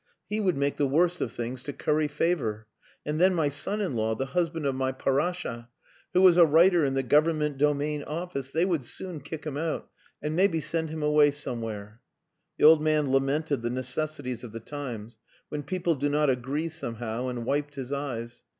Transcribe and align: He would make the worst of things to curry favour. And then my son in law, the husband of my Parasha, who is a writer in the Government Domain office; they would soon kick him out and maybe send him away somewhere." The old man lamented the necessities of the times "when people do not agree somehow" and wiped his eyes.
He 0.27 0.39
would 0.39 0.57
make 0.57 0.77
the 0.77 0.87
worst 0.87 1.21
of 1.21 1.31
things 1.31 1.61
to 1.61 1.73
curry 1.73 2.07
favour. 2.07 2.65
And 3.05 3.21
then 3.21 3.35
my 3.35 3.49
son 3.49 3.81
in 3.81 3.95
law, 3.95 4.15
the 4.15 4.25
husband 4.25 4.65
of 4.65 4.73
my 4.73 4.91
Parasha, 4.91 5.69
who 6.15 6.27
is 6.27 6.37
a 6.37 6.43
writer 6.47 6.83
in 6.83 6.95
the 6.95 7.03
Government 7.03 7.59
Domain 7.59 8.03
office; 8.05 8.49
they 8.49 8.65
would 8.65 8.83
soon 8.83 9.19
kick 9.21 9.45
him 9.45 9.57
out 9.57 9.91
and 10.19 10.35
maybe 10.35 10.59
send 10.59 10.89
him 10.89 11.03
away 11.03 11.29
somewhere." 11.29 12.01
The 12.57 12.65
old 12.65 12.81
man 12.81 13.11
lamented 13.11 13.61
the 13.61 13.69
necessities 13.69 14.43
of 14.43 14.53
the 14.53 14.59
times 14.59 15.19
"when 15.49 15.61
people 15.61 15.93
do 15.93 16.09
not 16.09 16.31
agree 16.31 16.69
somehow" 16.69 17.27
and 17.27 17.45
wiped 17.45 17.75
his 17.75 17.93
eyes. 17.93 18.41